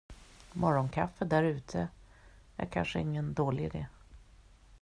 [0.53, 1.87] Morgonkaffe där ute
[2.57, 3.85] är kanske ingen dålig idé.